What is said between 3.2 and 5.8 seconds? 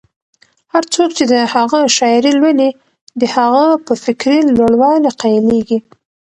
د هغه په فکري لوړوالي قایلېږي.